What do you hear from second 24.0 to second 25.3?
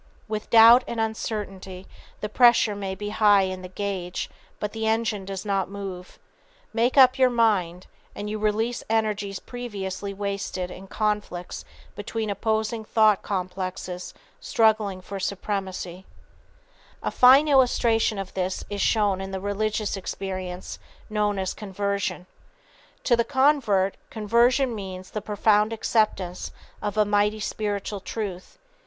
conversion means the